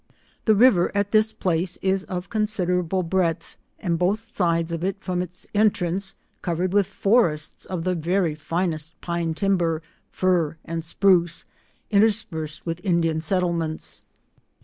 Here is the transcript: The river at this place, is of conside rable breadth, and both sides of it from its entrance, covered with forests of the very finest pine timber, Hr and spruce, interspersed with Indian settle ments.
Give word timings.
The 0.45 0.55
river 0.55 0.91
at 0.95 1.11
this 1.11 1.31
place, 1.31 1.77
is 1.83 2.05
of 2.05 2.27
conside 2.31 2.69
rable 2.69 3.03
breadth, 3.07 3.55
and 3.77 3.99
both 3.99 4.35
sides 4.35 4.71
of 4.71 4.83
it 4.83 4.95
from 4.99 5.21
its 5.21 5.45
entrance, 5.53 6.15
covered 6.41 6.73
with 6.73 6.87
forests 6.87 7.65
of 7.65 7.83
the 7.83 7.93
very 7.93 8.33
finest 8.33 8.99
pine 9.01 9.35
timber, 9.35 9.83
Hr 10.19 10.53
and 10.65 10.83
spruce, 10.83 11.45
interspersed 11.91 12.65
with 12.65 12.81
Indian 12.83 13.21
settle 13.21 13.53
ments. 13.53 14.01